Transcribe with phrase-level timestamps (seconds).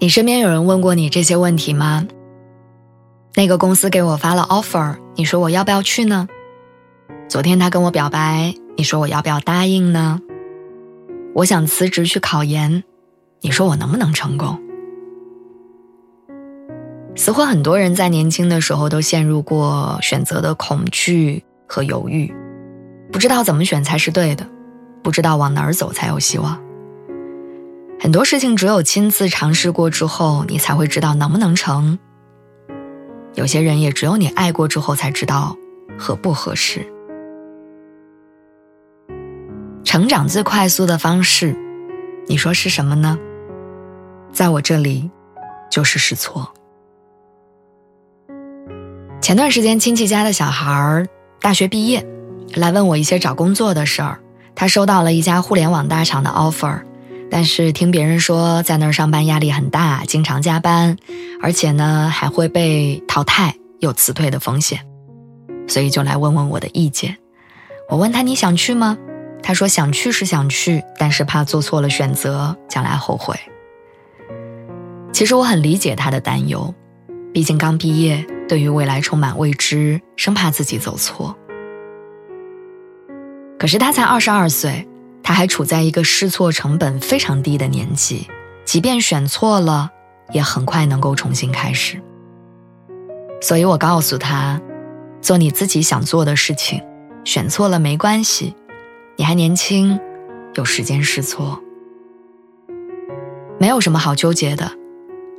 [0.00, 2.06] 你身边有人问过你这些问题吗？
[3.34, 6.28] 那个公司给我发了 offer，你说我要不要去呢？
[7.28, 10.20] 昨天他跟我表白，你说我要不要答应呢？
[11.34, 12.84] 我想辞职去考研，
[13.40, 14.56] 你说我能不能成功？
[17.16, 22.32] 似乎很多人在年轻的时候都陷入过选择的恐惧和犹豫，
[23.10, 24.46] 不知道怎么选才是对的，
[25.02, 26.56] 不知道往哪儿走才有希望。
[28.00, 31.98] 很多事情只有亲自尝试过之后，你才会知道能不能成。
[33.34, 35.56] 有些人也只有你爱过之后才知道
[35.98, 36.86] 合不合适。
[39.84, 41.56] 成长最快速的方式，
[42.28, 43.18] 你说是什么呢？
[44.32, 45.10] 在我这里，
[45.70, 46.52] 就是试错。
[49.20, 51.06] 前段时间亲戚家的小孩儿
[51.40, 52.06] 大学毕业，
[52.54, 54.20] 来问我一些找工作的事儿。
[54.54, 56.80] 他收到了一家互联网大厂的 offer。
[57.30, 60.96] 但是听别人说，在那儿上班压力很大，经常加班，
[61.42, 64.80] 而且呢还会被淘汰，有辞退的风险，
[65.66, 67.16] 所以就来问问我的意见。
[67.90, 68.96] 我问他你想去吗？
[69.42, 73.38] 他说想去是想去，但是怕做错了选择，将来后悔。
[75.12, 76.74] 其实我很理解他的担忧，
[77.32, 81.36] 毕竟刚毕业，对于未来充满未知，生怕自己走错。
[83.58, 84.88] 可是他才二十二岁。
[85.28, 88.26] 他还处在一个试错成本非常低的年纪，
[88.64, 89.90] 即便选错了，
[90.32, 92.02] 也很快能够重新开始。
[93.42, 94.58] 所以我告诉他，
[95.20, 96.82] 做你自己想做的事情，
[97.24, 98.54] 选错了没关系，
[99.16, 100.00] 你还年轻，
[100.54, 101.60] 有时间试错，
[103.58, 104.72] 没有什么好纠结的，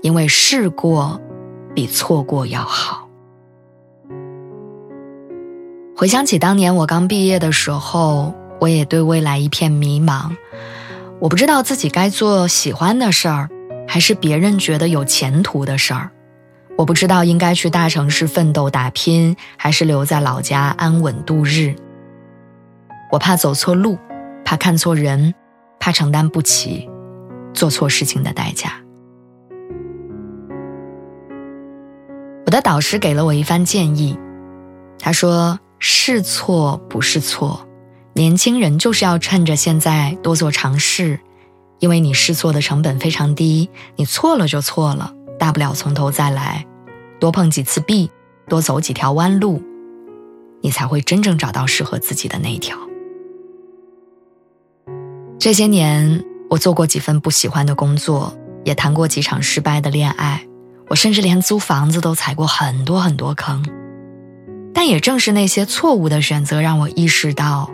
[0.03, 1.19] 因为试过，
[1.73, 3.09] 比错过要好。
[5.97, 8.35] 回想起当年我刚毕业的时候。
[8.59, 10.35] 我也对未来一片迷茫，
[11.19, 13.49] 我不知道自己该做喜欢的事儿，
[13.87, 16.11] 还是别人觉得有前途的事儿。
[16.77, 21.75] 我不知道应该去大城市奋斗打拼，还是留在老家安稳度日。
[23.11, 23.97] 我怕走错路，
[24.45, 25.33] 怕看错人，
[25.79, 26.89] 怕承担不起
[27.53, 28.73] 做错事情的代价。
[32.45, 34.17] 我的导师给了我一番建议，
[34.99, 37.65] 他说：“是错不是错。”
[38.19, 41.21] 年轻人就是要趁着现在多做尝试，
[41.79, 46.65] 因为你试错的成本非常低，你错了就错了，大不了从头再来，
[47.17, 48.11] 多碰几次壁，
[48.49, 49.63] 多走几条弯路，
[50.59, 52.77] 你才会真正找到适合自己的那一条。
[55.39, 60.45] 这些年，我做过几份不喜欢的工作，也谈过几场失败的恋爱，
[60.89, 63.65] 我甚至连租房子都踩过很多很多坑，
[64.73, 67.71] 但也正是那些错误的选择，让我意识到。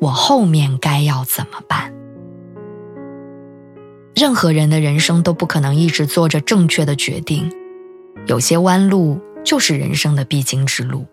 [0.00, 1.92] 我后面该要怎么办？
[4.14, 7.52] 任何人的人生都不可能一直做着正确的决定，
[8.26, 11.06] 有些弯路就是人生的必经之路。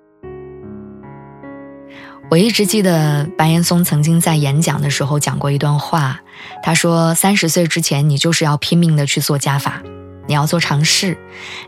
[2.32, 6.22] 我一直记得白岩松曾经在演讲的时候讲过一段话，
[6.64, 9.84] 他说：“三十岁之前，你就是要拼命的去做加法，
[10.28, 11.16] 你要做尝试，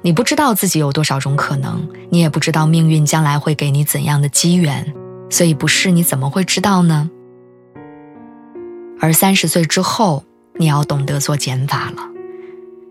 [0.01, 4.91] 你不知道自己有多少种可能，你也不知道命运将来会给你怎样的机缘。”
[5.29, 7.09] 所以不是你怎么会知道呢？
[8.99, 10.23] 而三十岁之后，
[10.55, 12.03] 你要懂得做减法了。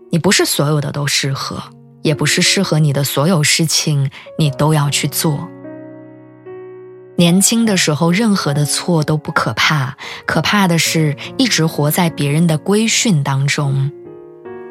[0.09, 1.61] 你不是所有的都适合，
[2.01, 4.09] 也不是适合你的所有事情
[4.39, 5.49] 你都要去做。
[7.17, 13.91] 年轻的时候，任何的错都不可怕，可怕的是一直活在别人的规训当中，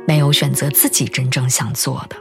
[0.07, 2.17] 没有选择自己真正想做的。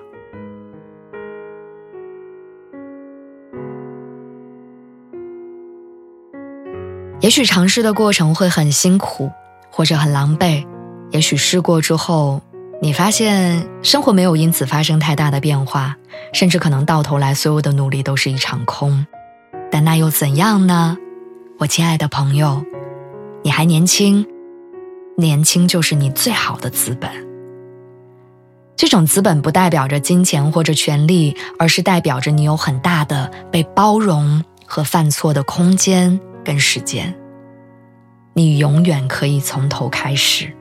[7.21, 9.31] 也许尝试的过程会很辛苦，
[9.71, 10.65] 或者很狼狈。
[11.11, 12.41] 也许试过之后，
[12.81, 15.95] 你发现生活没有因此发生太大的变化，
[16.33, 19.05] 甚至可能到头来所有的努力都是一场空。
[19.71, 20.97] 但那又怎样呢？
[21.57, 22.63] 我亲爱的朋友，
[23.43, 24.25] 你还年轻，
[25.17, 27.09] 年轻就是你最好的资本。
[28.75, 36.19] 这种资本不代表着金钱或者权利，而是代表着你有很大的被包容和犯错的空间。
[36.45, 37.13] 跟时间，
[38.33, 40.53] 你永远可以从头开始。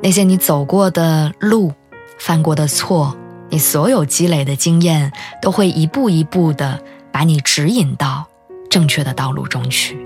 [0.00, 1.72] 那些你走过的路、
[2.18, 3.16] 犯过的错，
[3.48, 6.80] 你所有积累的经验，都会一步一步的
[7.10, 8.26] 把你指引到
[8.68, 9.98] 正确的道路中去。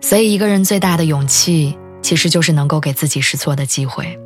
[0.00, 4.18] 所以，一个人最大的勇气，其实就是能够给自己试错的机会。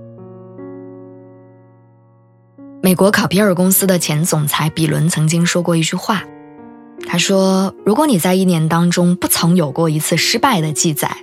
[2.82, 6.24] 美国考皮尔公司的前总裁比伦曾经说过一句话，
[7.06, 11.18] 他说：“如果你在一年当中不曾有过一次失败的记载。”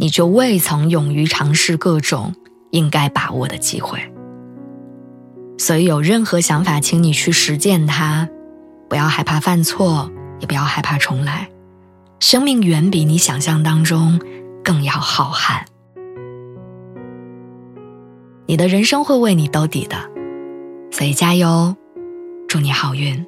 [0.00, 2.32] 你就未曾勇于尝试各种
[2.70, 3.98] 应该把握的机会，
[5.58, 8.28] 所以有任何想法，请你去实践它，
[8.88, 10.08] 不要害怕犯错，
[10.38, 11.48] 也不要害怕重来。
[12.20, 14.20] 生命远比你想象当中
[14.62, 15.64] 更要浩瀚，
[18.46, 19.96] 你的人生会为你兜底的，
[20.90, 21.76] 所以加油，
[22.48, 23.24] 祝你好运。